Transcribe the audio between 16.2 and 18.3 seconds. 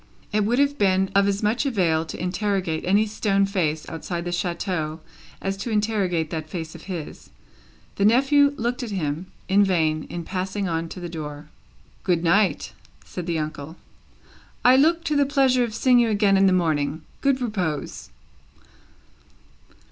in the morning. Good repose!